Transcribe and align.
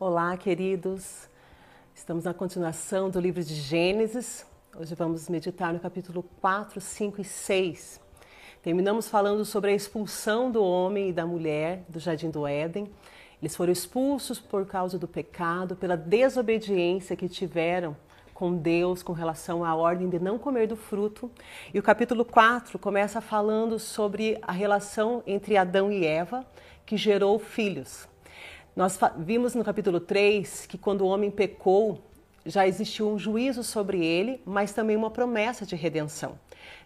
Olá, 0.00 0.36
queridos. 0.36 1.28
Estamos 1.92 2.22
na 2.22 2.32
continuação 2.32 3.10
do 3.10 3.18
livro 3.18 3.42
de 3.42 3.52
Gênesis. 3.52 4.46
Hoje 4.78 4.94
vamos 4.94 5.28
meditar 5.28 5.72
no 5.72 5.80
capítulo 5.80 6.22
4, 6.40 6.80
5 6.80 7.20
e 7.20 7.24
6. 7.24 8.00
Terminamos 8.62 9.08
falando 9.08 9.44
sobre 9.44 9.72
a 9.72 9.74
expulsão 9.74 10.52
do 10.52 10.62
homem 10.62 11.08
e 11.08 11.12
da 11.12 11.26
mulher 11.26 11.82
do 11.88 11.98
jardim 11.98 12.30
do 12.30 12.46
Éden. 12.46 12.88
Eles 13.42 13.56
foram 13.56 13.72
expulsos 13.72 14.38
por 14.38 14.64
causa 14.66 14.96
do 15.00 15.08
pecado, 15.08 15.74
pela 15.74 15.96
desobediência 15.96 17.16
que 17.16 17.28
tiveram 17.28 17.96
com 18.32 18.54
Deus 18.54 19.02
com 19.02 19.12
relação 19.12 19.64
à 19.64 19.74
ordem 19.74 20.08
de 20.08 20.20
não 20.20 20.38
comer 20.38 20.68
do 20.68 20.76
fruto. 20.76 21.28
E 21.74 21.78
o 21.80 21.82
capítulo 21.82 22.24
4 22.24 22.78
começa 22.78 23.20
falando 23.20 23.80
sobre 23.80 24.38
a 24.42 24.52
relação 24.52 25.24
entre 25.26 25.56
Adão 25.56 25.90
e 25.90 26.06
Eva, 26.06 26.46
que 26.86 26.96
gerou 26.96 27.36
filhos. 27.40 28.06
Nós 28.78 28.96
vimos 29.16 29.56
no 29.56 29.64
capítulo 29.64 29.98
3 29.98 30.66
que 30.66 30.78
quando 30.78 31.00
o 31.00 31.08
homem 31.08 31.32
pecou, 31.32 32.00
já 32.46 32.64
existiu 32.64 33.08
um 33.08 33.18
juízo 33.18 33.64
sobre 33.64 34.06
ele, 34.06 34.40
mas 34.46 34.72
também 34.72 34.94
uma 34.94 35.10
promessa 35.10 35.66
de 35.66 35.74
redenção. 35.74 36.38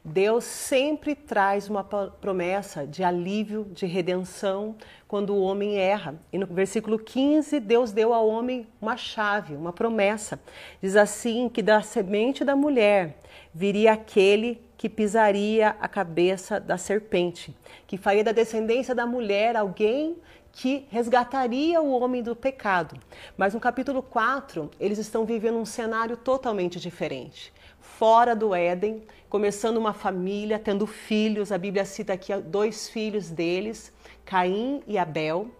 Deus 0.02 0.44
sempre 0.44 1.14
traz 1.14 1.68
uma 1.68 1.84
promessa 1.84 2.86
de 2.86 3.04
alívio, 3.04 3.66
de 3.74 3.84
redenção, 3.84 4.74
quando 5.06 5.34
o 5.34 5.42
homem 5.42 5.76
erra. 5.76 6.14
E 6.32 6.38
no 6.38 6.46
versículo 6.46 6.98
15, 6.98 7.60
Deus 7.60 7.92
deu 7.92 8.14
ao 8.14 8.26
homem 8.26 8.66
uma 8.80 8.96
chave, 8.96 9.54
uma 9.54 9.70
promessa. 9.70 10.40
Diz 10.80 10.96
assim: 10.96 11.46
que 11.50 11.60
da 11.60 11.82
semente 11.82 12.42
da 12.42 12.56
mulher 12.56 13.18
viria 13.52 13.92
aquele 13.92 14.62
que 14.78 14.88
pisaria 14.88 15.76
a 15.78 15.86
cabeça 15.86 16.58
da 16.58 16.78
serpente, 16.78 17.54
que 17.86 17.98
faria 17.98 18.24
da 18.24 18.32
descendência 18.32 18.94
da 18.94 19.04
mulher 19.04 19.56
alguém 19.56 20.16
que 20.52 20.86
resgataria 20.90 21.80
o 21.80 21.90
homem 21.90 22.22
do 22.22 22.36
pecado. 22.36 23.00
Mas 23.36 23.54
no 23.54 23.60
capítulo 23.60 24.02
4, 24.02 24.70
eles 24.78 24.98
estão 24.98 25.24
vivendo 25.24 25.58
um 25.58 25.64
cenário 25.64 26.16
totalmente 26.16 26.78
diferente. 26.78 27.52
Fora 27.80 28.36
do 28.36 28.54
Éden, 28.54 29.02
começando 29.28 29.78
uma 29.78 29.94
família, 29.94 30.58
tendo 30.58 30.86
filhos, 30.86 31.50
a 31.50 31.58
Bíblia 31.58 31.84
cita 31.84 32.12
aqui 32.12 32.36
dois 32.36 32.88
filhos 32.88 33.30
deles, 33.30 33.92
Caim 34.24 34.82
e 34.86 34.98
Abel. 34.98 35.50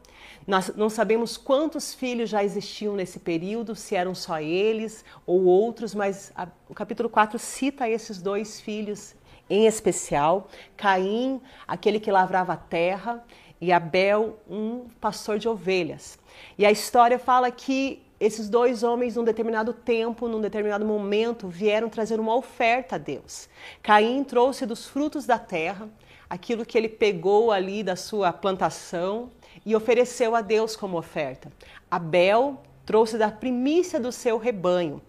Nós 0.46 0.72
não 0.76 0.90
sabemos 0.90 1.36
quantos 1.36 1.94
filhos 1.94 2.28
já 2.28 2.42
existiam 2.44 2.94
nesse 2.94 3.20
período, 3.20 3.74
se 3.74 3.94
eram 3.94 4.14
só 4.14 4.40
eles 4.40 5.04
ou 5.24 5.44
outros, 5.44 5.94
mas 5.94 6.32
a, 6.34 6.48
o 6.68 6.74
capítulo 6.74 7.08
4 7.08 7.38
cita 7.38 7.88
esses 7.88 8.20
dois 8.20 8.60
filhos 8.60 9.14
em 9.48 9.66
especial. 9.66 10.48
Caim, 10.76 11.40
aquele 11.66 12.00
que 12.00 12.10
lavrava 12.10 12.54
a 12.54 12.56
terra, 12.56 13.24
e 13.62 13.70
Abel, 13.70 14.40
um 14.50 14.88
pastor 15.00 15.38
de 15.38 15.48
ovelhas. 15.48 16.18
E 16.58 16.66
a 16.66 16.72
história 16.72 17.16
fala 17.16 17.48
que 17.48 18.02
esses 18.18 18.48
dois 18.48 18.82
homens, 18.82 19.14
num 19.14 19.22
determinado 19.22 19.72
tempo, 19.72 20.26
num 20.26 20.40
determinado 20.40 20.84
momento, 20.84 21.46
vieram 21.46 21.88
trazer 21.88 22.18
uma 22.18 22.34
oferta 22.34 22.96
a 22.96 22.98
Deus. 22.98 23.48
Caim 23.80 24.24
trouxe 24.24 24.66
dos 24.66 24.88
frutos 24.88 25.26
da 25.26 25.38
terra 25.38 25.88
aquilo 26.28 26.66
que 26.66 26.76
ele 26.76 26.88
pegou 26.88 27.52
ali 27.52 27.84
da 27.84 27.94
sua 27.94 28.32
plantação 28.32 29.30
e 29.64 29.76
ofereceu 29.76 30.34
a 30.34 30.40
Deus 30.40 30.74
como 30.74 30.98
oferta. 30.98 31.52
Abel 31.88 32.60
trouxe 32.84 33.16
da 33.16 33.30
primícia 33.30 34.00
do 34.00 34.10
seu 34.10 34.38
rebanho. 34.38 35.00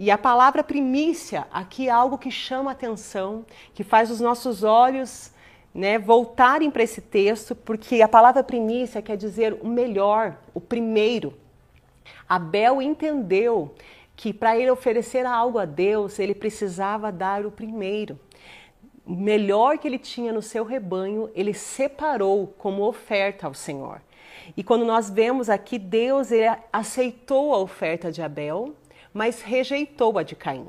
E 0.00 0.10
a 0.10 0.18
palavra 0.18 0.64
primícia 0.64 1.46
aqui 1.52 1.86
é 1.86 1.92
algo 1.92 2.18
que 2.18 2.30
chama 2.32 2.72
atenção, 2.72 3.46
que 3.72 3.84
faz 3.84 4.10
os 4.10 4.18
nossos 4.18 4.64
olhos 4.64 5.30
né, 5.74 5.98
voltarem 5.98 6.70
para 6.70 6.82
esse 6.82 7.00
texto, 7.00 7.54
porque 7.54 8.02
a 8.02 8.08
palavra 8.08 8.42
primícia 8.42 9.00
quer 9.00 9.16
dizer 9.16 9.58
o 9.60 9.66
melhor, 9.66 10.36
o 10.52 10.60
primeiro. 10.60 11.34
Abel 12.28 12.82
entendeu 12.82 13.74
que 14.16 14.32
para 14.32 14.56
ele 14.58 14.70
oferecer 14.70 15.24
algo 15.24 15.58
a 15.58 15.64
Deus, 15.64 16.18
ele 16.18 16.34
precisava 16.34 17.10
dar 17.10 17.46
o 17.46 17.50
primeiro. 17.50 18.18
O 19.06 19.14
melhor 19.14 19.78
que 19.78 19.88
ele 19.88 19.98
tinha 19.98 20.32
no 20.32 20.42
seu 20.42 20.64
rebanho, 20.64 21.30
ele 21.34 21.54
separou 21.54 22.48
como 22.58 22.82
oferta 22.82 23.46
ao 23.46 23.54
Senhor. 23.54 24.02
E 24.56 24.62
quando 24.62 24.84
nós 24.84 25.08
vemos 25.08 25.48
aqui, 25.48 25.78
Deus 25.78 26.28
aceitou 26.72 27.54
a 27.54 27.58
oferta 27.58 28.12
de 28.12 28.20
Abel, 28.20 28.74
mas 29.12 29.42
rejeitou 29.42 30.18
a 30.18 30.22
de 30.22 30.36
Caim. 30.36 30.66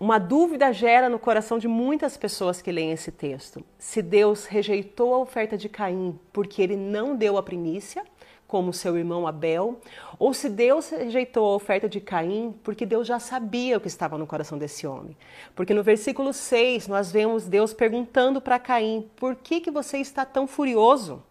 Uma 0.00 0.18
dúvida 0.18 0.72
gera 0.72 1.08
no 1.08 1.18
coração 1.18 1.58
de 1.58 1.66
muitas 1.66 2.16
pessoas 2.16 2.62
que 2.62 2.70
leem 2.70 2.92
esse 2.92 3.10
texto. 3.10 3.64
Se 3.76 4.00
Deus 4.00 4.46
rejeitou 4.46 5.12
a 5.12 5.18
oferta 5.18 5.56
de 5.56 5.68
Caim 5.68 6.16
porque 6.32 6.62
ele 6.62 6.76
não 6.76 7.16
deu 7.16 7.36
a 7.36 7.42
primícia, 7.42 8.04
como 8.46 8.72
seu 8.72 8.96
irmão 8.96 9.26
Abel, 9.26 9.80
ou 10.16 10.32
se 10.32 10.48
Deus 10.48 10.88
rejeitou 10.88 11.44
a 11.44 11.56
oferta 11.56 11.88
de 11.88 12.00
Caim 12.00 12.54
porque 12.62 12.86
Deus 12.86 13.08
já 13.08 13.18
sabia 13.18 13.76
o 13.76 13.80
que 13.80 13.88
estava 13.88 14.16
no 14.16 14.26
coração 14.26 14.56
desse 14.56 14.86
homem. 14.86 15.16
Porque 15.56 15.74
no 15.74 15.82
versículo 15.82 16.32
6 16.32 16.86
nós 16.86 17.10
vemos 17.10 17.48
Deus 17.48 17.74
perguntando 17.74 18.40
para 18.40 18.58
Caim: 18.60 19.10
por 19.16 19.34
que, 19.34 19.60
que 19.60 19.70
você 19.70 19.98
está 19.98 20.24
tão 20.24 20.46
furioso? 20.46 21.22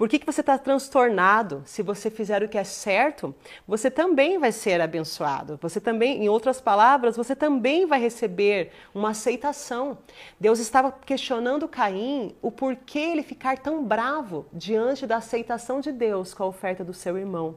Por 0.00 0.08
que, 0.08 0.18
que 0.18 0.24
você 0.24 0.40
está 0.40 0.56
transtornado? 0.56 1.62
Se 1.66 1.82
você 1.82 2.08
fizer 2.08 2.42
o 2.42 2.48
que 2.48 2.56
é 2.56 2.64
certo, 2.64 3.34
você 3.68 3.90
também 3.90 4.38
vai 4.38 4.50
ser 4.50 4.80
abençoado. 4.80 5.58
Você 5.60 5.78
também, 5.78 6.24
em 6.24 6.28
outras 6.30 6.58
palavras, 6.58 7.18
você 7.18 7.36
também 7.36 7.84
vai 7.84 8.00
receber 8.00 8.70
uma 8.94 9.10
aceitação. 9.10 9.98
Deus 10.40 10.58
estava 10.58 10.90
questionando 10.90 11.68
Caim 11.68 12.34
o 12.40 12.50
porquê 12.50 12.98
ele 12.98 13.22
ficar 13.22 13.58
tão 13.58 13.84
bravo 13.84 14.46
diante 14.50 15.06
da 15.06 15.16
aceitação 15.16 15.80
de 15.80 15.92
Deus 15.92 16.32
com 16.32 16.44
a 16.44 16.46
oferta 16.46 16.82
do 16.82 16.94
seu 16.94 17.18
irmão. 17.18 17.56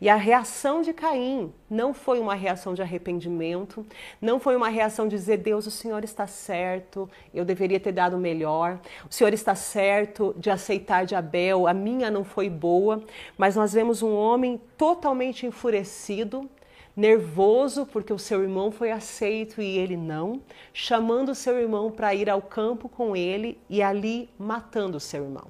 E 0.00 0.08
a 0.08 0.16
reação 0.16 0.82
de 0.82 0.92
Caim 0.92 1.54
não 1.70 1.94
foi 1.94 2.18
uma 2.18 2.34
reação 2.34 2.74
de 2.74 2.82
arrependimento, 2.82 3.86
não 4.20 4.40
foi 4.40 4.56
uma 4.56 4.68
reação 4.68 5.06
de 5.06 5.14
dizer, 5.14 5.36
Deus, 5.36 5.64
o 5.64 5.70
Senhor 5.70 6.02
está 6.02 6.26
certo, 6.26 7.08
eu 7.32 7.44
deveria 7.44 7.78
ter 7.78 7.92
dado 7.92 8.18
melhor, 8.18 8.80
o 9.08 9.14
Senhor 9.14 9.32
está 9.32 9.54
certo 9.54 10.34
de 10.36 10.50
aceitar 10.50 11.06
de 11.06 11.14
Abel, 11.14 11.68
a 11.68 11.83
minha 11.84 12.10
não 12.10 12.24
foi 12.24 12.48
boa, 12.48 13.04
mas 13.36 13.54
nós 13.54 13.74
vemos 13.74 14.02
um 14.02 14.14
homem 14.14 14.58
totalmente 14.78 15.44
enfurecido, 15.44 16.48
nervoso 16.96 17.86
porque 17.92 18.12
o 18.12 18.18
seu 18.18 18.42
irmão 18.42 18.72
foi 18.72 18.90
aceito 18.90 19.60
e 19.60 19.76
ele 19.76 19.96
não, 19.96 20.40
chamando 20.72 21.32
o 21.32 21.34
seu 21.34 21.58
irmão 21.60 21.90
para 21.90 22.14
ir 22.14 22.30
ao 22.30 22.40
campo 22.40 22.88
com 22.88 23.14
ele 23.14 23.58
e 23.68 23.82
ali 23.82 24.30
matando 24.38 24.96
o 24.96 25.00
seu 25.00 25.24
irmão. 25.24 25.48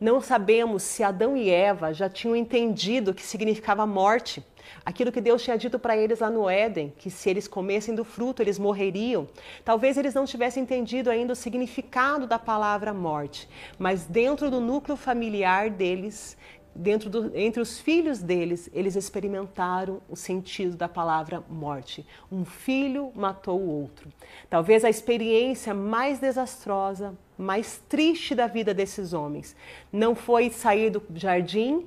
Não 0.00 0.20
sabemos 0.20 0.84
se 0.84 1.02
Adão 1.02 1.36
e 1.36 1.50
Eva 1.50 1.92
já 1.92 2.08
tinham 2.08 2.36
entendido 2.36 3.10
o 3.10 3.14
que 3.14 3.22
significava 3.22 3.84
morte. 3.84 4.42
Aquilo 4.84 5.12
que 5.12 5.20
Deus 5.20 5.42
tinha 5.42 5.56
dito 5.56 5.78
para 5.78 5.96
eles 5.96 6.20
lá 6.20 6.30
no 6.30 6.48
Éden, 6.48 6.92
que 6.96 7.10
se 7.10 7.28
eles 7.28 7.46
comessem 7.46 7.94
do 7.94 8.04
fruto 8.04 8.42
eles 8.42 8.58
morreriam. 8.58 9.28
Talvez 9.64 9.96
eles 9.96 10.14
não 10.14 10.24
tivessem 10.24 10.62
entendido 10.62 11.10
ainda 11.10 11.32
o 11.32 11.36
significado 11.36 12.26
da 12.26 12.38
palavra 12.38 12.92
morte, 12.92 13.48
mas 13.78 14.06
dentro 14.06 14.50
do 14.50 14.60
núcleo 14.60 14.96
familiar 14.96 15.70
deles, 15.70 16.36
dentro 16.74 17.10
do, 17.10 17.36
entre 17.36 17.60
os 17.60 17.78
filhos 17.78 18.22
deles, 18.22 18.70
eles 18.72 18.96
experimentaram 18.96 20.00
o 20.08 20.16
sentido 20.16 20.76
da 20.76 20.88
palavra 20.88 21.42
morte. 21.48 22.06
Um 22.30 22.44
filho 22.44 23.12
matou 23.14 23.60
o 23.60 23.68
outro. 23.68 24.08
Talvez 24.48 24.84
a 24.84 24.90
experiência 24.90 25.74
mais 25.74 26.18
desastrosa, 26.18 27.14
mais 27.36 27.82
triste 27.88 28.34
da 28.34 28.46
vida 28.46 28.72
desses 28.72 29.12
homens 29.12 29.56
não 29.92 30.14
foi 30.14 30.50
sair 30.50 30.90
do 30.90 31.02
jardim 31.14 31.86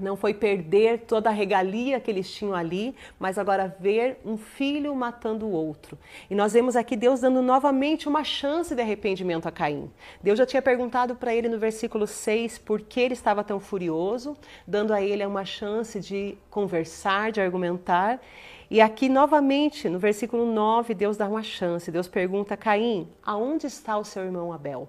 não 0.00 0.16
foi 0.16 0.34
perder 0.34 1.00
toda 1.00 1.30
a 1.30 1.32
regalia 1.32 2.00
que 2.00 2.10
eles 2.10 2.32
tinham 2.32 2.54
ali, 2.54 2.94
mas 3.18 3.38
agora 3.38 3.74
ver 3.78 4.18
um 4.24 4.36
filho 4.36 4.94
matando 4.94 5.46
o 5.46 5.52
outro. 5.52 5.98
E 6.28 6.34
nós 6.34 6.52
vemos 6.52 6.76
aqui 6.76 6.96
Deus 6.96 7.20
dando 7.20 7.40
novamente 7.42 8.08
uma 8.08 8.24
chance 8.24 8.74
de 8.74 8.80
arrependimento 8.80 9.46
a 9.46 9.52
Caim. 9.52 9.90
Deus 10.22 10.38
já 10.38 10.46
tinha 10.46 10.62
perguntado 10.62 11.14
para 11.14 11.34
ele 11.34 11.48
no 11.48 11.58
versículo 11.58 12.06
6 12.06 12.58
por 12.58 12.80
que 12.80 13.00
ele 13.00 13.14
estava 13.14 13.44
tão 13.44 13.60
furioso, 13.60 14.36
dando 14.66 14.92
a 14.92 15.00
ele 15.00 15.24
uma 15.24 15.44
chance 15.44 16.00
de 16.00 16.36
conversar, 16.50 17.32
de 17.32 17.40
argumentar. 17.40 18.20
E 18.70 18.80
aqui 18.80 19.08
novamente, 19.08 19.88
no 19.88 19.98
versículo 19.98 20.46
9, 20.46 20.94
Deus 20.94 21.16
dá 21.16 21.28
uma 21.28 21.42
chance. 21.42 21.90
Deus 21.90 22.08
pergunta 22.08 22.54
a 22.54 22.56
Caim: 22.56 23.08
aonde 23.24 23.66
está 23.66 23.96
o 23.96 24.04
seu 24.04 24.24
irmão 24.24 24.52
Abel? 24.52 24.88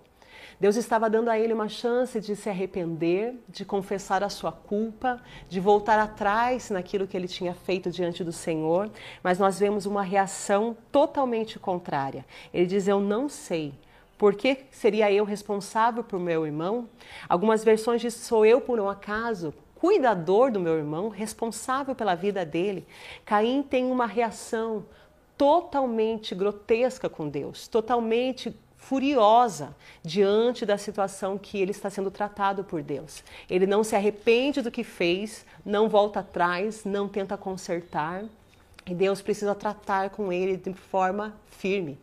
Deus 0.59 0.75
estava 0.75 1.09
dando 1.09 1.29
a 1.29 1.37
ele 1.37 1.53
uma 1.53 1.67
chance 1.67 2.19
de 2.19 2.35
se 2.35 2.49
arrepender, 2.49 3.35
de 3.49 3.65
confessar 3.65 4.23
a 4.23 4.29
sua 4.29 4.51
culpa, 4.51 5.21
de 5.49 5.59
voltar 5.59 5.99
atrás 5.99 6.69
naquilo 6.69 7.07
que 7.07 7.17
ele 7.17 7.27
tinha 7.27 7.53
feito 7.53 7.91
diante 7.91 8.23
do 8.23 8.31
Senhor, 8.31 8.89
mas 9.21 9.37
nós 9.37 9.59
vemos 9.59 9.85
uma 9.85 10.01
reação 10.01 10.77
totalmente 10.91 11.59
contrária. 11.59 12.25
Ele 12.53 12.65
diz: 12.65 12.87
Eu 12.87 12.99
não 12.99 13.27
sei. 13.27 13.73
Por 14.17 14.33
que 14.33 14.59
seria 14.71 15.11
eu 15.11 15.25
responsável 15.25 16.01
por 16.01 16.19
meu 16.19 16.45
irmão? 16.45 16.87
Algumas 17.27 17.63
versões 17.63 18.01
dizem: 18.01 18.21
Sou 18.21 18.45
eu 18.45 18.61
por 18.61 18.79
um 18.79 18.89
acaso 18.89 19.53
cuidador 19.75 20.51
do 20.51 20.59
meu 20.59 20.77
irmão, 20.77 21.09
responsável 21.09 21.93
pela 21.93 22.15
vida 22.15 22.45
dele. 22.45 22.87
Caim 23.25 23.61
tem 23.61 23.91
uma 23.91 24.07
reação 24.07 24.85
totalmente 25.37 26.33
grotesca 26.33 27.09
com 27.09 27.27
Deus, 27.27 27.67
totalmente 27.67 28.55
furiosa 28.87 29.75
diante 30.03 30.65
da 30.65 30.77
situação 30.77 31.37
que 31.37 31.59
ele 31.59 31.71
está 31.71 31.89
sendo 31.89 32.11
tratado 32.11 32.63
por 32.63 32.83
Deus. 32.83 33.23
Ele 33.49 33.65
não 33.65 33.83
se 33.83 33.95
arrepende 33.95 34.61
do 34.61 34.71
que 34.71 34.83
fez, 34.83 35.45
não 35.65 35.89
volta 35.89 36.19
atrás, 36.19 36.85
não 36.85 37.07
tenta 37.07 37.35
consertar. 37.35 38.23
E 38.87 38.93
Deus 38.93 39.19
precisa 39.19 39.55
tratar 39.55 40.11
com 40.11 40.31
ele 40.31 40.57
de 40.57 40.71
forma 40.71 41.33
firme. 41.49 41.97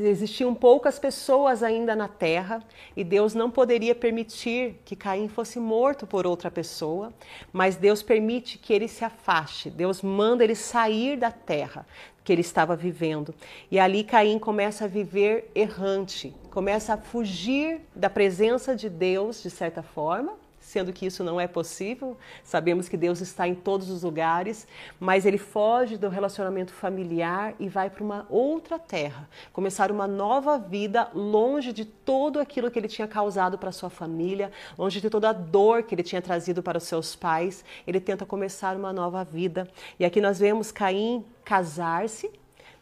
Existiam 0.00 0.54
poucas 0.54 0.98
pessoas 0.98 1.62
ainda 1.62 1.94
na 1.94 2.08
terra 2.08 2.62
e 2.96 3.04
Deus 3.04 3.34
não 3.34 3.50
poderia 3.50 3.94
permitir 3.94 4.80
que 4.86 4.96
Caim 4.96 5.28
fosse 5.28 5.60
morto 5.60 6.06
por 6.06 6.26
outra 6.26 6.50
pessoa, 6.50 7.12
mas 7.52 7.76
Deus 7.76 8.02
permite 8.02 8.56
que 8.56 8.72
ele 8.72 8.88
se 8.88 9.04
afaste. 9.04 9.68
Deus 9.68 10.00
manda 10.00 10.42
ele 10.42 10.54
sair 10.54 11.18
da 11.18 11.30
terra 11.30 11.84
que 12.24 12.32
ele 12.32 12.40
estava 12.40 12.74
vivendo. 12.74 13.34
E 13.70 13.78
ali 13.78 14.02
Caim 14.02 14.38
começa 14.38 14.86
a 14.86 14.88
viver 14.88 15.50
errante, 15.54 16.34
começa 16.50 16.94
a 16.94 16.96
fugir 16.96 17.82
da 17.94 18.08
presença 18.08 18.74
de 18.74 18.88
Deus 18.88 19.42
de 19.42 19.50
certa 19.50 19.82
forma, 19.82 20.32
sendo 20.64 20.92
que 20.92 21.04
isso 21.04 21.22
não 21.22 21.38
é 21.38 21.46
possível. 21.46 22.16
Sabemos 22.42 22.88
que 22.88 22.96
Deus 22.96 23.20
está 23.20 23.46
em 23.46 23.54
todos 23.54 23.90
os 23.90 24.02
lugares, 24.02 24.66
mas 24.98 25.26
ele 25.26 25.36
foge 25.36 25.98
do 25.98 26.08
relacionamento 26.08 26.72
familiar 26.72 27.54
e 27.60 27.68
vai 27.68 27.90
para 27.90 28.02
uma 28.02 28.26
outra 28.30 28.78
terra, 28.78 29.28
começar 29.52 29.92
uma 29.92 30.08
nova 30.08 30.58
vida 30.58 31.10
longe 31.14 31.72
de 31.72 31.84
tudo 31.84 32.40
aquilo 32.40 32.70
que 32.70 32.78
ele 32.78 32.88
tinha 32.88 33.06
causado 33.06 33.58
para 33.58 33.70
sua 33.70 33.90
família, 33.90 34.50
longe 34.76 35.00
de 35.00 35.10
toda 35.10 35.28
a 35.28 35.32
dor 35.32 35.82
que 35.82 35.94
ele 35.94 36.02
tinha 36.02 36.22
trazido 36.22 36.62
para 36.62 36.78
os 36.78 36.84
seus 36.84 37.14
pais. 37.14 37.62
Ele 37.86 38.00
tenta 38.00 38.24
começar 38.24 38.74
uma 38.74 38.92
nova 38.92 39.22
vida. 39.22 39.68
E 40.00 40.04
aqui 40.04 40.20
nós 40.20 40.38
vemos 40.38 40.72
Caim 40.72 41.24
casar-se, 41.44 42.30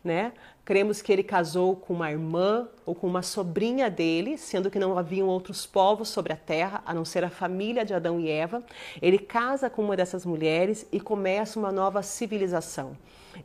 né? 0.04 0.32
Cremos 0.64 1.02
que 1.02 1.12
ele 1.12 1.22
casou 1.22 1.75
com 1.76 1.93
uma 1.93 2.10
irmã 2.10 2.69
ou 2.87 2.94
com 2.94 3.06
uma 3.06 3.22
sobrinha 3.22 3.90
dele, 3.90 4.38
sendo 4.38 4.70
que 4.70 4.78
não 4.78 4.96
haviam 4.96 5.26
outros 5.26 5.66
povos 5.66 6.08
sobre 6.08 6.32
a 6.32 6.37
terra, 6.37 6.82
a 6.87 6.94
não 6.94 7.04
ser 7.04 7.25
a 7.25 7.31
família 7.31 7.84
de 7.84 7.93
Adão 7.93 8.20
e 8.20 8.28
Eva. 8.28 8.62
Ele 9.00 9.19
casa 9.19 9.69
com 9.69 9.82
uma 9.82 9.96
dessas 9.96 10.25
mulheres 10.25 10.87
e 10.93 11.00
começa 11.00 11.58
uma 11.58 11.72
nova 11.72 12.02
civilização. 12.02 12.96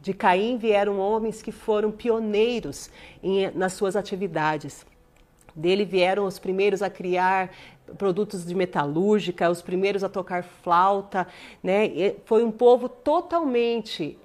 De 0.01 0.13
Caim 0.13 0.57
vieram 0.57 0.99
homens 0.99 1.41
que 1.41 1.51
foram 1.51 1.91
pioneiros 1.91 2.89
em, 3.23 3.49
nas 3.51 3.73
suas 3.73 3.95
atividades. 3.95 4.85
Dele 5.55 5.85
vieram 5.85 6.25
os 6.25 6.37
primeiros 6.37 6.83
a 6.83 6.89
criar 6.89 7.51
produtos 7.97 8.45
de 8.45 8.53
metalúrgica, 8.53 9.49
os 9.49 9.61
primeiros 9.61 10.03
a 10.03 10.09
tocar 10.09 10.43
flauta, 10.43 11.25
né? 11.63 12.13
Foi 12.25 12.43
um 12.43 12.51
povo 12.51 12.87
totalmente 12.87 14.19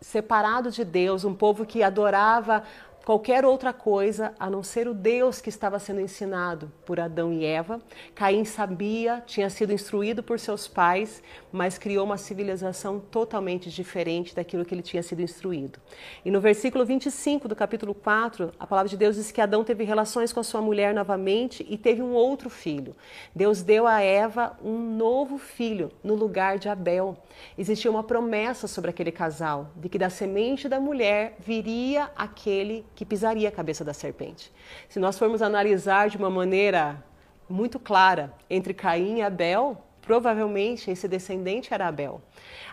separado 0.00 0.70
de 0.70 0.84
Deus, 0.84 1.24
um 1.24 1.34
povo 1.34 1.66
que 1.66 1.82
adorava 1.82 2.62
qualquer 3.04 3.44
outra 3.44 3.72
coisa 3.72 4.34
a 4.38 4.50
não 4.50 4.62
ser 4.62 4.86
o 4.86 4.94
Deus 4.94 5.40
que 5.40 5.48
estava 5.48 5.78
sendo 5.78 6.00
ensinado 6.00 6.70
por 6.84 7.00
Adão 7.00 7.32
e 7.32 7.44
Eva. 7.44 7.80
Caim 8.14 8.44
sabia, 8.44 9.22
tinha 9.26 9.48
sido 9.48 9.72
instruído 9.72 10.22
por 10.22 10.38
seus 10.38 10.68
pais, 10.68 11.22
mas 11.50 11.78
criou 11.78 12.04
uma 12.04 12.18
civilização 12.18 13.00
totalmente 13.00 13.70
diferente 13.70 14.34
daquilo 14.34 14.64
que 14.64 14.74
ele 14.74 14.82
tinha 14.82 15.02
sido 15.02 15.22
instruído. 15.22 15.78
E 16.24 16.30
no 16.30 16.40
versículo 16.40 16.84
25 16.84 17.48
do 17.48 17.56
capítulo 17.56 17.94
4, 17.94 18.52
a 18.58 18.66
palavra 18.66 18.88
de 18.88 18.96
Deus 18.96 19.16
diz 19.16 19.32
que 19.32 19.40
Adão 19.40 19.64
teve 19.64 19.84
relações 19.84 20.32
com 20.32 20.40
a 20.40 20.44
sua 20.44 20.60
mulher 20.60 20.94
novamente 20.94 21.66
e 21.68 21.76
teve 21.78 22.02
um 22.02 22.12
outro 22.12 22.50
filho. 22.50 22.94
Deus 23.34 23.62
deu 23.62 23.86
a 23.86 24.00
Eva 24.00 24.56
um 24.62 24.78
novo 24.96 25.38
filho 25.38 25.90
no 26.04 26.14
lugar 26.14 26.58
de 26.58 26.68
Abel. 26.68 27.16
Existia 27.56 27.90
uma 27.90 28.04
promessa 28.04 28.68
sobre 28.68 28.90
aquele 28.90 29.10
casal, 29.10 29.70
de 29.76 29.88
que 29.88 29.98
da 29.98 30.10
semente 30.10 30.68
da 30.68 30.78
mulher 30.78 31.36
viria 31.40 32.10
aquele 32.14 32.84
que 33.00 33.04
pisaria 33.06 33.48
a 33.48 33.52
cabeça 33.52 33.82
da 33.82 33.94
serpente. 33.94 34.52
Se 34.86 34.98
nós 34.98 35.18
formos 35.18 35.40
analisar 35.40 36.10
de 36.10 36.18
uma 36.18 36.28
maneira 36.28 37.02
muito 37.48 37.78
clara 37.78 38.30
entre 38.50 38.74
Caim 38.74 39.20
e 39.20 39.22
Abel, 39.22 39.82
provavelmente 40.10 40.90
esse 40.90 41.06
descendente 41.06 41.72
era 41.72 41.86
Abel. 41.86 42.20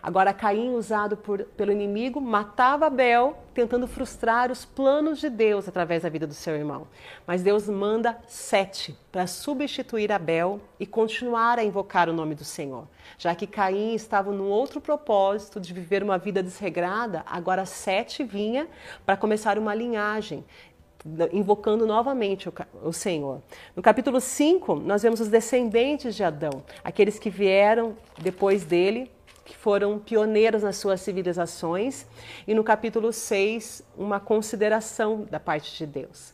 Agora, 0.01 0.33
Caim, 0.33 0.73
usado 0.73 1.15
por, 1.15 1.43
pelo 1.55 1.71
inimigo, 1.71 2.19
matava 2.19 2.87
Abel, 2.87 3.37
tentando 3.53 3.87
frustrar 3.87 4.51
os 4.51 4.65
planos 4.65 5.19
de 5.19 5.29
Deus 5.29 5.67
através 5.67 6.01
da 6.01 6.09
vida 6.09 6.25
do 6.25 6.33
seu 6.33 6.55
irmão. 6.55 6.87
Mas 7.27 7.43
Deus 7.43 7.69
manda 7.69 8.17
Sete 8.27 8.97
para 9.11 9.27
substituir 9.27 10.11
Abel 10.11 10.59
e 10.79 10.85
continuar 10.87 11.59
a 11.59 11.63
invocar 11.63 12.09
o 12.09 12.13
nome 12.13 12.33
do 12.33 12.43
Senhor. 12.43 12.87
Já 13.19 13.35
que 13.35 13.45
Caim 13.45 13.93
estava 13.93 14.31
num 14.31 14.49
outro 14.49 14.81
propósito 14.81 15.59
de 15.59 15.73
viver 15.75 16.01
uma 16.01 16.17
vida 16.17 16.41
desregrada, 16.41 17.23
agora 17.27 17.67
Sete 17.67 18.23
vinha 18.23 18.67
para 19.05 19.15
começar 19.15 19.59
uma 19.59 19.75
linhagem 19.75 20.43
invocando 21.31 21.85
novamente 21.85 22.49
o, 22.49 22.53
o, 22.83 22.93
Senhor. 22.93 23.41
No 23.75 23.81
capítulo 23.81 24.19
5, 24.19 24.75
nós 24.75 25.03
vemos 25.03 25.19
os 25.19 25.27
descendentes 25.27 26.15
de 26.15 26.23
Adão, 26.23 26.63
aqueles 26.83 27.19
que 27.19 27.29
vieram 27.29 27.95
depois 28.19 28.63
dele, 28.63 29.11
que 29.45 29.55
foram 29.55 29.97
pioneiros 29.99 30.63
nas 30.63 30.77
suas 30.77 30.99
civilizações. 31.01 32.05
E 32.47 32.53
no 32.53 32.63
capítulo 32.63 33.13
6, 33.13 33.83
uma 33.97 34.19
consideração 34.19 35.25
da 35.29 35.39
parte 35.39 35.77
de 35.77 35.85
Deus. 35.85 36.33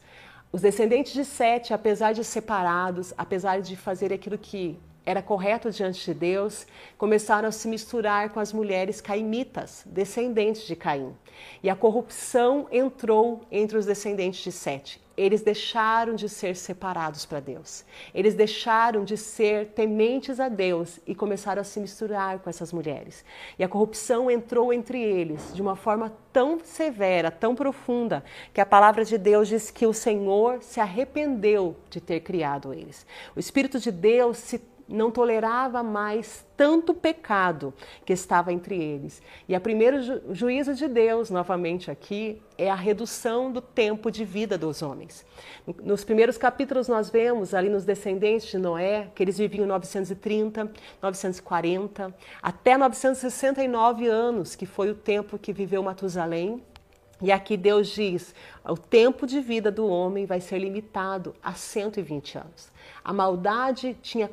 Os 0.52 0.62
descendentes 0.62 1.14
de 1.14 1.26
Sete, 1.26 1.74
apesar 1.74 2.14
de 2.14 2.24
separados, 2.24 3.14
apesar 3.18 3.62
de 3.62 3.76
fazer 3.76 4.14
aquilo 4.14 4.38
que 4.38 4.78
era 5.06 5.22
correto 5.22 5.70
diante 5.70 6.06
de 6.06 6.14
Deus, 6.14 6.66
começaram 6.98 7.50
a 7.50 7.52
se 7.52 7.68
misturar 7.68 8.30
com 8.30 8.40
as 8.40 8.54
mulheres 8.54 9.02
caimitas, 9.02 9.84
descendentes 9.86 10.64
de 10.64 10.76
Caim. 10.76 11.14
E 11.62 11.70
a 11.70 11.76
corrupção 11.76 12.68
entrou 12.72 13.42
entre 13.52 13.78
os 13.78 13.86
descendentes 13.86 14.44
de 14.44 14.52
Sete. 14.52 15.02
Eles 15.16 15.44
deixaram 15.44 16.16
de 16.16 16.28
ser 16.28 16.56
separados 16.56 17.24
para 17.24 17.40
Deus. 17.40 17.86
Eles 18.16 18.34
deixaram 18.34 19.04
de 19.04 19.16
ser 19.16 19.68
tementes 19.68 20.40
a 20.40 20.50
Deus 20.50 21.00
e 21.06 21.14
começaram 21.14 21.62
a 21.62 21.64
se 21.64 21.80
misturar 21.80 22.40
com 22.40 22.50
essas 22.50 22.74
mulheres. 22.74 23.24
E 23.60 23.64
a 23.64 23.70
corrupção 23.70 24.32
entrou 24.32 24.74
entre 24.74 25.00
eles 25.00 25.54
de 25.54 25.62
uma 25.62 25.76
forma 25.76 26.12
tão 26.32 26.60
severa, 26.64 27.30
tão 27.30 27.54
profunda, 27.54 28.24
que 28.52 28.60
a 28.60 28.66
palavra 28.66 29.06
de 29.06 29.20
Deus 29.20 29.48
diz 29.48 29.70
que 29.70 29.86
o 29.86 29.94
Senhor 29.94 30.64
se 30.64 30.80
arrependeu 30.80 31.76
de 31.92 32.02
ter 32.02 32.22
criado 32.22 32.74
eles. 32.74 33.06
O 33.36 33.40
Espírito 33.40 33.80
de 33.80 33.92
Deus 33.92 34.38
se 34.38 34.58
não 34.88 35.10
tolerava 35.10 35.82
mais 35.82 36.46
tanto 36.58 36.94
pecado 36.94 37.74
que 38.06 38.14
estava 38.14 38.52
entre 38.52 38.76
eles. 38.82 39.22
E 39.48 39.56
o 39.56 39.62
primeiro 39.62 40.02
ju 40.02 40.22
juízo 40.32 40.74
de 40.76 40.88
Deus, 40.88 41.30
novamente 41.30 41.90
aqui, 41.90 42.42
é 42.58 42.70
a 42.70 42.76
redução 42.76 43.52
do 43.52 43.62
tempo 43.62 44.12
de 44.12 44.24
vida 44.24 44.58
dos 44.58 44.82
homens. 44.82 45.26
Nos 45.84 46.04
primeiros 46.04 46.38
capítulos 46.38 46.88
nós 46.88 47.10
vemos 47.10 47.54
ali 47.54 47.70
nos 47.70 47.86
descendentes 47.86 48.50
de 48.50 48.58
Noé 48.58 49.10
que 49.16 49.24
eles 49.24 49.38
viviam 49.38 49.66
930, 49.66 50.72
940, 51.02 52.14
até 52.42 52.78
969 52.78 54.08
anos, 54.08 54.56
que 54.56 54.66
foi 54.66 54.90
o 54.90 54.96
tempo 54.96 55.40
que 55.40 55.54
viveu 55.54 55.82
Matusalém. 55.82 56.62
E 57.22 57.32
aqui 57.32 57.56
Deus 57.56 57.88
diz: 57.88 58.36
o 58.66 58.78
tempo 58.78 59.26
de 59.26 59.40
vida 59.40 59.72
do 59.72 59.88
homem 59.88 60.26
vai 60.26 60.42
ser 60.42 60.60
limitado 60.60 61.34
a 61.42 61.54
120 61.54 62.38
anos. 62.38 62.72
A 63.04 63.14
maldade 63.14 63.98
tinha 64.02 64.30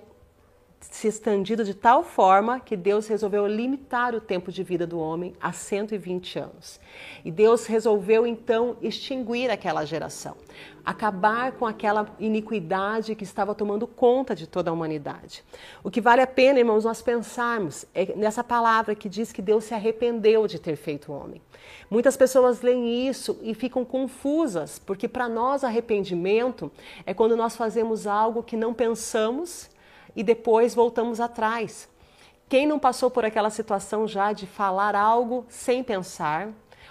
se 0.80 1.08
estendido 1.08 1.62
de 1.62 1.74
tal 1.74 2.02
forma 2.02 2.58
que 2.58 2.76
Deus 2.76 3.06
resolveu 3.06 3.46
limitar 3.46 4.14
o 4.14 4.20
tempo 4.20 4.50
de 4.50 4.62
vida 4.62 4.86
do 4.86 4.98
homem 4.98 5.34
a 5.40 5.52
120 5.52 6.38
anos. 6.38 6.80
E 7.24 7.30
Deus 7.30 7.66
resolveu 7.66 8.26
então 8.26 8.76
extinguir 8.80 9.50
aquela 9.50 9.84
geração, 9.84 10.36
acabar 10.84 11.52
com 11.52 11.66
aquela 11.66 12.06
iniquidade 12.18 13.14
que 13.14 13.24
estava 13.24 13.54
tomando 13.54 13.86
conta 13.86 14.34
de 14.34 14.46
toda 14.46 14.70
a 14.70 14.72
humanidade. 14.72 15.44
O 15.84 15.90
que 15.90 16.00
vale 16.00 16.22
a 16.22 16.26
pena, 16.26 16.58
irmãos, 16.58 16.84
nós 16.84 17.02
pensarmos 17.02 17.84
é 17.94 18.14
nessa 18.16 18.42
palavra 18.42 18.94
que 18.94 19.08
diz 19.08 19.32
que 19.32 19.42
Deus 19.42 19.64
se 19.64 19.74
arrependeu 19.74 20.46
de 20.46 20.58
ter 20.58 20.76
feito 20.76 21.12
o 21.12 21.14
homem. 21.14 21.42
Muitas 21.90 22.16
pessoas 22.16 22.62
leem 22.62 23.06
isso 23.06 23.38
e 23.42 23.54
ficam 23.54 23.84
confusas, 23.84 24.78
porque 24.78 25.06
para 25.06 25.28
nós 25.28 25.62
arrependimento 25.62 26.70
é 27.04 27.12
quando 27.12 27.36
nós 27.36 27.54
fazemos 27.54 28.06
algo 28.06 28.42
que 28.42 28.56
não 28.56 28.72
pensamos 28.72 29.68
e 30.14 30.22
depois 30.22 30.74
voltamos 30.74 31.20
atrás. 31.20 31.88
Quem 32.48 32.66
não 32.66 32.78
passou 32.78 33.10
por 33.10 33.24
aquela 33.24 33.50
situação 33.50 34.08
já 34.08 34.32
de 34.32 34.46
falar 34.46 34.94
algo 34.94 35.46
sem 35.48 35.84
pensar 35.84 36.48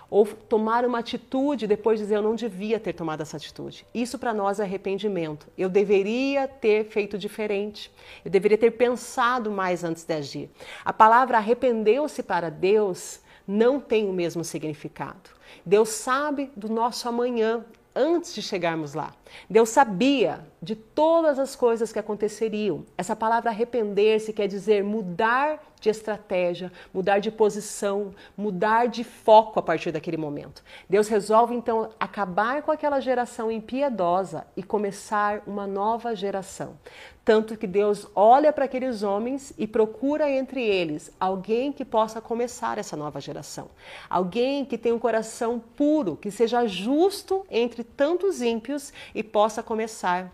ou 0.09 0.25
tomar 0.25 0.85
uma 0.85 0.99
atitude 0.99 1.65
e 1.65 1.67
depois 1.67 1.99
dizer 1.99 2.15
eu 2.15 2.21
não 2.21 2.33
devia 2.33 2.79
ter 2.79 2.93
tomado 2.93 3.21
essa 3.21 3.37
atitude? 3.37 3.85
Isso 3.93 4.17
para 4.17 4.33
nós 4.33 4.59
é 4.59 4.63
arrependimento. 4.63 5.47
Eu 5.57 5.69
deveria 5.69 6.47
ter 6.47 6.85
feito 6.85 7.17
diferente. 7.17 7.91
Eu 8.23 8.31
deveria 8.31 8.57
ter 8.57 8.71
pensado 8.71 9.51
mais 9.51 9.83
antes 9.83 10.05
de 10.05 10.13
agir. 10.13 10.49
A 10.85 10.93
palavra 10.93 11.37
arrependeu-se 11.37 12.23
para 12.23 12.49
Deus 12.49 13.19
não 13.45 13.79
tem 13.79 14.07
o 14.07 14.13
mesmo 14.13 14.43
significado. 14.43 15.31
Deus 15.65 15.89
sabe 15.89 16.51
do 16.55 16.69
nosso 16.69 17.09
amanhã 17.09 17.65
antes 17.95 18.33
de 18.33 18.43
chegarmos 18.43 18.93
lá. 18.93 19.11
Deus 19.49 19.69
sabia 19.69 20.45
de 20.61 20.75
todas 20.75 21.39
as 21.39 21.55
coisas 21.55 21.91
que 21.91 21.99
aconteceriam. 21.99 22.85
Essa 22.97 23.15
palavra 23.15 23.49
arrepender-se 23.49 24.33
quer 24.33 24.47
dizer 24.47 24.83
mudar 24.83 25.59
de 25.79 25.89
estratégia, 25.89 26.71
mudar 26.93 27.19
de 27.19 27.31
posição, 27.31 28.13
mudar 28.35 28.87
de 28.87 29.03
foco 29.03 29.59
a 29.59 29.63
partir 29.63 29.91
daquele 29.91 30.17
momento. 30.17 30.61
Deus 30.89 31.07
resolve 31.07 31.55
então 31.55 31.89
acabar 31.99 32.61
com 32.61 32.71
aquela 32.71 32.99
geração 32.99 33.49
impiedosa 33.49 34.45
e 34.57 34.63
começar 34.63 35.41
uma 35.47 35.65
nova 35.65 36.13
geração. 36.13 36.77
Tanto 37.23 37.55
que 37.55 37.67
Deus 37.67 38.07
olha 38.15 38.51
para 38.51 38.65
aqueles 38.65 39.03
homens 39.03 39.53
e 39.55 39.67
procura 39.67 40.29
entre 40.29 40.63
eles 40.63 41.11
alguém 41.19 41.71
que 41.71 41.85
possa 41.85 42.19
começar 42.19 42.79
essa 42.79 42.97
nova 42.97 43.21
geração. 43.21 43.69
Alguém 44.09 44.65
que 44.65 44.79
tenha 44.79 44.95
um 44.95 44.99
coração 44.99 45.59
puro, 45.59 46.15
que 46.15 46.31
seja 46.31 46.65
justo 46.65 47.45
entre 47.51 47.83
tantos 47.83 48.41
ímpios 48.41 48.91
e 49.19 49.23
possa 49.23 49.61
começar 49.61 50.33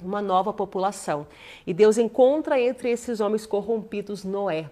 uma 0.00 0.22
nova 0.22 0.54
população. 0.54 1.26
E 1.66 1.74
Deus 1.74 1.98
encontra 1.98 2.58
entre 2.58 2.90
esses 2.90 3.20
homens 3.20 3.44
corrompidos 3.44 4.24
Noé, 4.24 4.70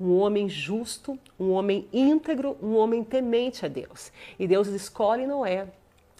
um 0.00 0.16
homem 0.16 0.48
justo, 0.48 1.18
um 1.38 1.50
homem 1.50 1.86
íntegro, 1.92 2.56
um 2.62 2.74
homem 2.74 3.04
temente 3.04 3.66
a 3.66 3.68
Deus. 3.68 4.10
E 4.38 4.46
Deus 4.46 4.66
escolhe 4.68 5.26
Noé, 5.26 5.66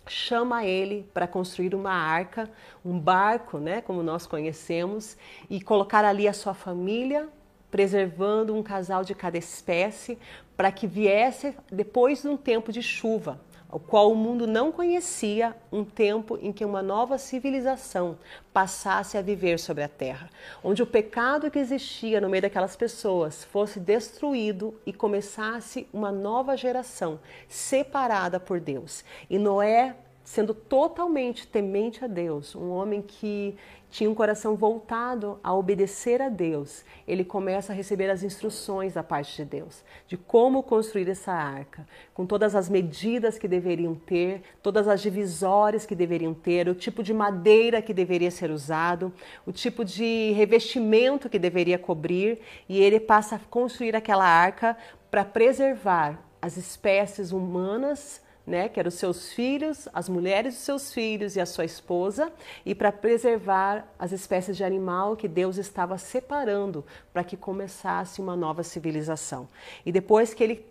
chama 0.06 0.66
ele 0.66 1.08
para 1.14 1.26
construir 1.26 1.74
uma 1.74 1.94
arca, 1.94 2.50
um 2.84 2.98
barco, 2.98 3.56
né, 3.56 3.80
como 3.80 4.02
nós 4.02 4.26
conhecemos, 4.26 5.16
e 5.48 5.62
colocar 5.62 6.04
ali 6.04 6.28
a 6.28 6.34
sua 6.34 6.52
família, 6.52 7.26
preservando 7.70 8.54
um 8.54 8.62
casal 8.62 9.02
de 9.02 9.14
cada 9.14 9.38
espécie, 9.38 10.18
para 10.58 10.70
que 10.70 10.86
viesse 10.86 11.56
depois 11.72 12.20
de 12.20 12.28
um 12.28 12.36
tempo 12.36 12.70
de 12.70 12.82
chuva, 12.82 13.40
o 13.72 13.78
qual 13.80 14.12
o 14.12 14.14
mundo 14.14 14.46
não 14.46 14.70
conhecia, 14.70 15.56
um 15.72 15.82
tempo 15.82 16.38
em 16.42 16.52
que 16.52 16.62
uma 16.62 16.82
nova 16.82 17.16
civilização 17.16 18.18
passasse 18.52 19.16
a 19.16 19.22
viver 19.22 19.58
sobre 19.58 19.82
a 19.82 19.88
terra, 19.88 20.28
onde 20.62 20.82
o 20.82 20.86
pecado 20.86 21.50
que 21.50 21.58
existia 21.58 22.20
no 22.20 22.28
meio 22.28 22.42
daquelas 22.42 22.76
pessoas 22.76 23.44
fosse 23.44 23.80
destruído 23.80 24.78
e 24.84 24.92
começasse 24.92 25.88
uma 25.90 26.12
nova 26.12 26.54
geração 26.54 27.18
separada 27.48 28.38
por 28.38 28.60
Deus. 28.60 29.02
E 29.30 29.38
Noé 29.38 29.96
sendo 30.24 30.54
totalmente 30.54 31.46
temente 31.46 32.04
a 32.04 32.06
Deus, 32.06 32.54
um 32.54 32.70
homem 32.70 33.02
que 33.02 33.56
tinha 33.90 34.08
um 34.08 34.14
coração 34.14 34.56
voltado 34.56 35.38
a 35.44 35.52
obedecer 35.52 36.22
a 36.22 36.30
Deus, 36.30 36.82
ele 37.06 37.24
começa 37.24 37.72
a 37.72 37.76
receber 37.76 38.08
as 38.08 38.22
instruções 38.22 38.94
da 38.94 39.02
parte 39.02 39.36
de 39.36 39.44
Deus, 39.44 39.84
de 40.06 40.16
como 40.16 40.62
construir 40.62 41.08
essa 41.10 41.32
arca, 41.32 41.86
com 42.14 42.24
todas 42.24 42.54
as 42.54 42.70
medidas 42.70 43.36
que 43.36 43.46
deveriam 43.46 43.94
ter, 43.94 44.42
todas 44.62 44.88
as 44.88 45.02
divisórias 45.02 45.84
que 45.84 45.94
deveriam 45.94 46.32
ter, 46.32 46.68
o 46.68 46.74
tipo 46.74 47.02
de 47.02 47.12
madeira 47.12 47.82
que 47.82 47.92
deveria 47.92 48.30
ser 48.30 48.50
usado, 48.50 49.12
o 49.44 49.52
tipo 49.52 49.84
de 49.84 50.32
revestimento 50.32 51.28
que 51.28 51.38
deveria 51.38 51.78
cobrir, 51.78 52.40
e 52.66 52.80
ele 52.80 52.98
passa 52.98 53.36
a 53.36 53.40
construir 53.50 53.94
aquela 53.94 54.24
arca 54.24 54.74
para 55.10 55.22
preservar 55.22 56.18
as 56.40 56.56
espécies 56.56 57.30
humanas 57.30 58.22
né, 58.46 58.68
que 58.68 58.80
eram 58.80 58.88
os 58.88 58.94
seus 58.94 59.32
filhos, 59.32 59.88
as 59.92 60.08
mulheres 60.08 60.54
dos 60.54 60.64
seus 60.64 60.92
filhos 60.92 61.36
e 61.36 61.40
a 61.40 61.46
sua 61.46 61.64
esposa, 61.64 62.32
e 62.66 62.74
para 62.74 62.90
preservar 62.90 63.86
as 63.98 64.12
espécies 64.12 64.56
de 64.56 64.64
animal 64.64 65.16
que 65.16 65.28
Deus 65.28 65.56
estava 65.56 65.96
separando 65.98 66.84
para 67.12 67.24
que 67.24 67.36
começasse 67.36 68.20
uma 68.20 68.36
nova 68.36 68.62
civilização. 68.62 69.48
E 69.86 69.92
depois 69.92 70.34
que 70.34 70.42
ele 70.42 70.66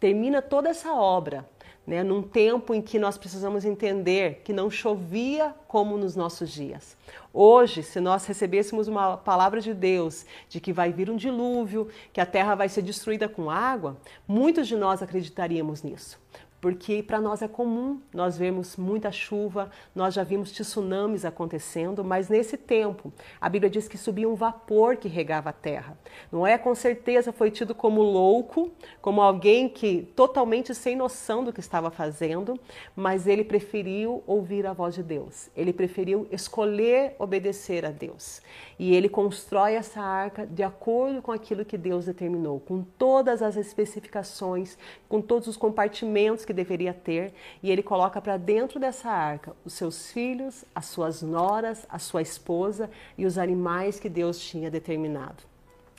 termina 0.00 0.42
toda 0.42 0.68
essa 0.68 0.92
obra, 0.92 1.48
né, 1.86 2.02
num 2.02 2.22
tempo 2.22 2.74
em 2.74 2.80
que 2.80 2.98
nós 2.98 3.18
precisamos 3.18 3.64
entender 3.64 4.40
que 4.42 4.54
não 4.54 4.70
chovia 4.70 5.54
como 5.68 5.98
nos 5.98 6.16
nossos 6.16 6.50
dias. 6.50 6.96
Hoje, 7.32 7.82
se 7.82 8.00
nós 8.00 8.24
recebêssemos 8.24 8.88
uma 8.88 9.18
palavra 9.18 9.60
de 9.60 9.74
Deus 9.74 10.24
de 10.48 10.60
que 10.60 10.72
vai 10.72 10.92
vir 10.92 11.10
um 11.10 11.16
dilúvio, 11.16 11.88
que 12.12 12.20
a 12.20 12.26
terra 12.26 12.54
vai 12.54 12.70
ser 12.70 12.80
destruída 12.80 13.28
com 13.28 13.50
água, 13.50 13.98
muitos 14.26 14.66
de 14.66 14.76
nós 14.76 15.02
acreditaríamos 15.02 15.82
nisso 15.82 16.18
porque 16.64 17.02
para 17.02 17.20
nós 17.20 17.42
é 17.42 17.46
comum 17.46 18.00
nós 18.10 18.38
vemos 18.38 18.74
muita 18.78 19.12
chuva, 19.12 19.70
nós 19.94 20.14
já 20.14 20.24
vimos 20.24 20.50
tsunamis 20.50 21.26
acontecendo, 21.26 22.02
mas 22.02 22.30
nesse 22.30 22.56
tempo 22.56 23.12
a 23.38 23.50
Bíblia 23.50 23.68
diz 23.68 23.86
que 23.86 23.98
subia 23.98 24.26
um 24.26 24.34
vapor 24.34 24.96
que 24.96 25.06
regava 25.06 25.50
a 25.50 25.52
terra. 25.52 25.94
Não 26.32 26.46
é 26.46 26.56
com 26.56 26.74
certeza 26.74 27.34
foi 27.34 27.50
tido 27.50 27.74
como 27.74 28.00
louco, 28.00 28.72
como 29.02 29.20
alguém 29.20 29.68
que 29.68 30.08
totalmente 30.16 30.74
sem 30.74 30.96
noção 30.96 31.44
do 31.44 31.52
que 31.52 31.60
estava 31.60 31.90
fazendo, 31.90 32.58
mas 32.96 33.26
ele 33.26 33.44
preferiu 33.44 34.24
ouvir 34.26 34.66
a 34.66 34.72
voz 34.72 34.94
de 34.94 35.02
Deus. 35.02 35.50
Ele 35.54 35.70
preferiu 35.70 36.26
escolher 36.32 37.14
obedecer 37.18 37.84
a 37.84 37.90
Deus. 37.90 38.40
E 38.78 38.94
ele 38.94 39.10
constrói 39.10 39.74
essa 39.74 40.00
arca 40.00 40.46
de 40.46 40.62
acordo 40.62 41.20
com 41.20 41.30
aquilo 41.30 41.62
que 41.62 41.76
Deus 41.76 42.06
determinou, 42.06 42.58
com 42.58 42.82
todas 42.82 43.42
as 43.42 43.54
especificações, 43.54 44.78
com 45.10 45.20
todos 45.20 45.46
os 45.46 45.58
compartimentos 45.58 46.44
deveria 46.54 46.94
ter, 46.94 47.34
e 47.62 47.70
ele 47.70 47.82
coloca 47.82 48.20
para 48.20 48.36
dentro 48.36 48.80
dessa 48.80 49.10
arca 49.10 49.54
os 49.64 49.74
seus 49.74 50.10
filhos, 50.10 50.64
as 50.74 50.86
suas 50.86 51.20
noras, 51.20 51.86
a 51.88 51.98
sua 51.98 52.22
esposa 52.22 52.90
e 53.18 53.26
os 53.26 53.36
animais 53.36 54.00
que 54.00 54.08
Deus 54.08 54.38
tinha 54.38 54.70
determinado. 54.70 55.53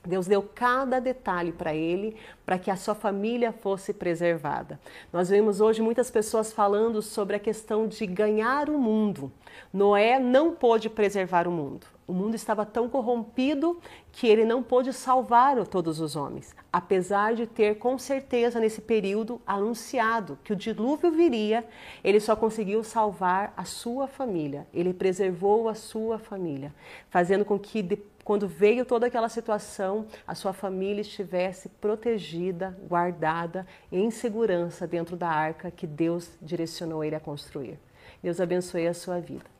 Deus 0.06 0.28
deu 0.28 0.42
cada 0.42 1.00
detalhe 1.00 1.52
para 1.52 1.74
ele 1.74 2.16
para 2.46 2.60
que 2.60 2.70
a 2.70 2.76
sua 2.76 2.96
família 2.96 3.52
fosse 3.52 3.94
preservada. 3.94 4.80
Nós 5.12 5.30
vemos 5.30 5.60
hoje 5.60 5.82
muitas 5.82 6.12
pessoas 6.12 6.54
falando 6.54 7.02
sobre 7.02 7.36
a 7.36 7.40
questão 7.40 7.88
de 7.88 8.06
ganhar 8.06 8.70
o 8.70 8.78
mundo. 8.78 9.32
Noé 9.74 10.20
não 10.20 10.54
pôde 10.54 10.90
preservar 10.90 11.48
o 11.48 11.52
mundo. 11.52 11.88
O 12.08 12.14
mundo 12.14 12.36
estava 12.36 12.66
tão 12.66 12.88
corrompido 12.88 13.80
que 14.12 14.28
ele 14.28 14.46
não 14.46 14.62
pôde 14.62 14.94
salvar 14.94 15.66
todos 15.66 16.00
os 16.00 16.16
homens, 16.16 16.56
apesar 16.72 17.34
de 17.34 17.48
ter 17.48 17.80
com 17.80 17.98
certeza 17.98 18.60
nesse 18.60 18.80
período 18.80 19.42
anunciado 19.46 20.38
que 20.44 20.54
o 20.54 20.56
dilúvio 20.56 21.12
viria, 21.12 21.66
ele 22.04 22.20
só 22.20 22.36
conseguiu 22.36 22.84
salvar 22.84 23.54
a 23.58 23.66
sua 23.66 24.08
família. 24.08 24.68
Ele 24.72 24.94
preservou 24.94 25.68
a 25.68 25.74
sua 25.74 26.20
família, 26.20 26.72
fazendo 27.10 27.44
com 27.44 27.58
que 27.58 27.82
quando 28.26 28.48
veio 28.48 28.84
toda 28.86 29.06
aquela 29.06 29.30
situação, 29.30 30.08
a 30.28 30.34
sua 30.34 30.52
família 30.52 31.02
estivesse 31.02 31.70
protegida, 31.70 32.76
guardada, 32.90 33.68
em 33.92 34.10
segurança 34.10 34.88
dentro 34.88 35.16
da 35.16 35.30
arca 35.30 35.70
que 35.70 35.86
Deus 35.86 36.32
direcionou 36.42 37.04
ele 37.04 37.16
a 37.16 37.20
construir. 37.20 37.78
Deus 38.24 38.42
abençoe 38.42 38.88
a 38.88 38.96
sua 38.96 39.20
vida. 39.20 39.55